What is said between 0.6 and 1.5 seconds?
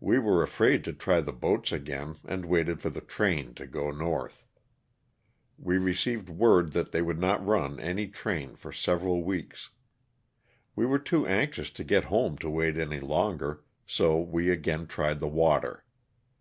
to try the